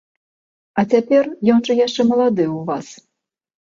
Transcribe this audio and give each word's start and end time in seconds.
А 0.81 0.85
цяпер 0.93 1.23
ён 1.55 1.59
жа 1.67 1.73
яшчэ 1.83 2.01
малады 2.13 2.45
ў 2.57 2.67
вас. 2.71 2.87